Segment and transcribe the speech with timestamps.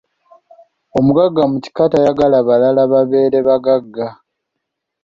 [0.97, 4.07] Omugagga mu kika tayagala balala babeere bagagga.